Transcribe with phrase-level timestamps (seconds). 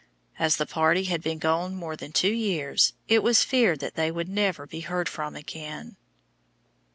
[0.39, 4.09] As the party had been gone more than two years, it was feared that they
[4.09, 5.95] would never be heard from again.